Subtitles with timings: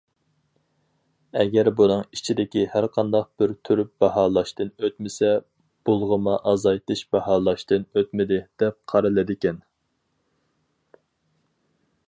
[1.41, 5.29] ئەگەر بۇنىڭ ئىچىدىكى ھەرقانداق بىر تۈر باھالاشتىن ئۆتمىسە،
[5.89, 9.61] بۇلغىما ئازايتىش باھالاشتىن ئۆتمىدى، دەپ قارىلىدىكەن.